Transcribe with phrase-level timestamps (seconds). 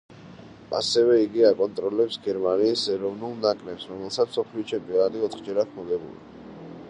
[0.77, 6.51] ასევე იგი აკონტროლებს გერმანიის ეროვნულ ნაკრებს, რომელსაც მსოფლიო ჩემპიონატი ოთხჯერ აქვს მოგებული.